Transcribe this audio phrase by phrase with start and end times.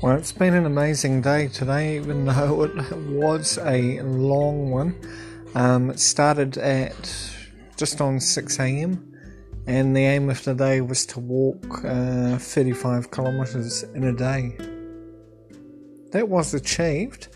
[0.00, 4.94] Well, it's been an amazing day today, even though it was a long one.
[5.56, 6.94] Um, it started at
[7.76, 9.12] just on 6 a.m.,
[9.66, 14.56] and the aim of the day was to walk uh, 35 kilometres in a day.
[16.12, 17.26] That was achieved.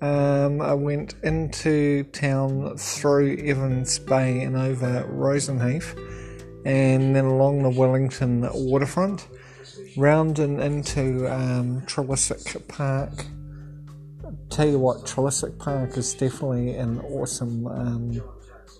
[0.00, 5.98] Um, I went into town through Evans Bay and over Roseneath,
[6.64, 9.26] and then along the Wellington waterfront
[9.96, 11.82] round and into um,
[12.68, 13.24] Park.
[14.50, 18.22] Tell you what, Trelissick Park is definitely an awesome um,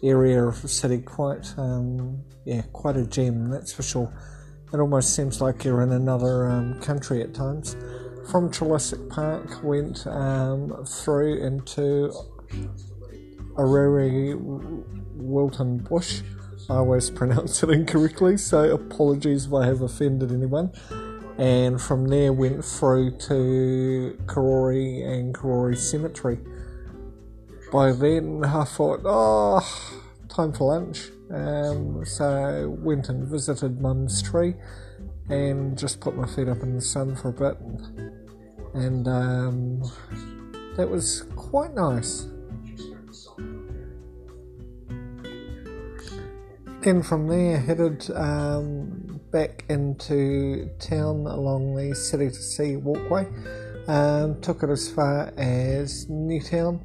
[0.02, 0.98] area of the city.
[0.98, 4.12] Quite, um, yeah, quite a gem, that's for sure.
[4.72, 7.76] It almost seems like you're in another um, country at times.
[8.30, 12.12] From Trelissick Park, went um, through into
[13.56, 16.22] Orrery Wilton Bush.
[16.70, 20.72] I always pronounce it incorrectly, so apologies if I have offended anyone
[21.38, 26.38] and from there went through to Karori and Karori Cemetery.
[27.72, 29.60] By then, I thought, oh,
[30.28, 31.08] time for lunch.
[31.32, 34.54] Um, so went and visited Mum's tree
[35.28, 37.58] and just put my feet up in the sun for a bit,
[38.74, 39.82] and um,
[40.76, 42.26] that was quite nice.
[46.84, 53.26] Then from there, headed um, back into town along the City to Sea walkway.
[53.88, 56.84] Um, took it as far as Newtown.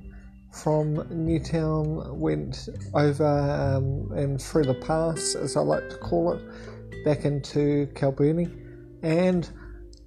[0.53, 7.03] From Newtown, went over um, and through the pass, as I like to call it,
[7.03, 8.57] back into Kilbirnie,
[9.03, 9.49] and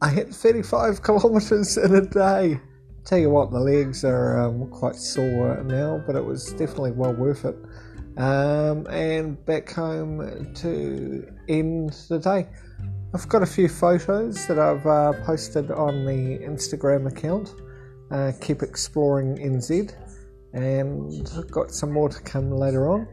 [0.01, 2.59] I hit 35 kilometres in a day.
[3.05, 7.13] Tell you what, the legs are um, quite sore now, but it was definitely well
[7.13, 7.57] worth it
[8.17, 12.46] um, and back home to end the day.
[13.14, 17.55] I've got a few photos that I've uh, posted on the Instagram account,
[18.11, 19.95] uh, Keep Exploring NZ,
[20.55, 23.06] and got some more to come later on.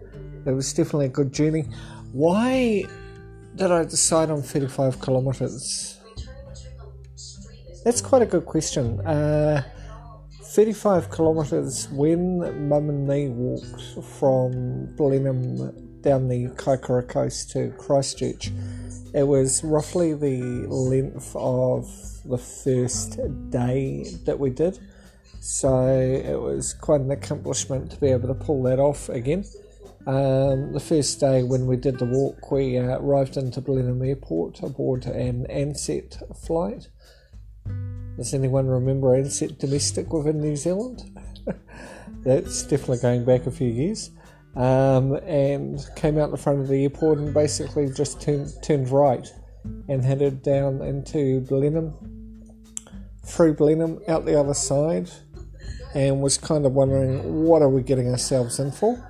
[0.46, 1.66] It was definitely a good journey.
[2.14, 2.86] Why
[3.56, 6.00] did I decide on 35 kilometres?
[7.84, 9.00] That's quite a good question.
[9.06, 9.64] Uh,
[10.50, 18.52] 35 kilometres when Mum and me walked from Blenheim down the Kaikoura coast to Christchurch.
[19.14, 21.88] It was roughly the length of
[22.26, 23.20] the first
[23.52, 24.80] day that we did.
[25.40, 29.46] So it was quite an accomplishment to be able to pull that off again.
[30.08, 34.64] Um, the first day when we did the walk, we uh, arrived into Blenheim Airport
[34.64, 36.88] aboard an Ansett flight
[38.20, 41.10] does anyone remember Ansett Domestic within New Zealand?
[42.24, 44.12] That's definitely going back a few years.
[44.58, 49.26] Um, and came out the front of the airport and basically just turned, turned right
[49.88, 51.94] and headed down into Blenheim,
[53.26, 55.10] through Blenheim, out the other side,
[55.96, 59.02] and was kind of wondering what are we getting ourselves in for.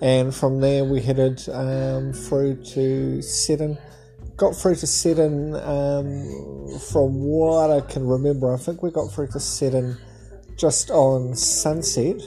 [0.00, 3.76] And from there we headed um, through to Seddon
[4.44, 8.52] got through to Seddon um, from what I can remember.
[8.52, 9.96] I think we got through to Seddon
[10.58, 12.20] just on sunset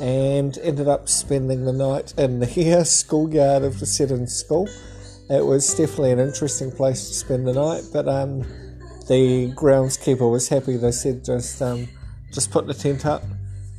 [0.00, 4.68] and ended up spending the night in the here schoolyard of the Seddon School.
[5.28, 8.42] It was definitely an interesting place to spend the night, but um,
[9.08, 10.76] the groundskeeper was happy.
[10.76, 11.88] They said just um,
[12.32, 13.24] just put the tent up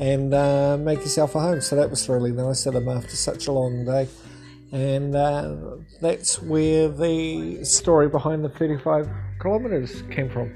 [0.01, 1.61] and uh, make yourself a home.
[1.61, 4.09] So that was really nice of them after such a long day
[4.71, 5.55] and uh,
[6.01, 9.09] that's where the story behind the 35
[9.41, 10.53] kilometres came from.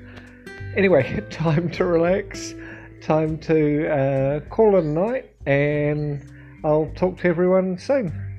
[0.75, 2.53] Anyway, time to relax,
[3.01, 6.23] time to uh, call it a night, and
[6.63, 8.32] I'll talk to everyone soon.